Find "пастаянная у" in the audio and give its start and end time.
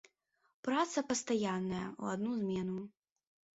1.11-2.03